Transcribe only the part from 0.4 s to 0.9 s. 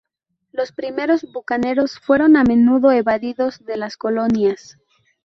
Los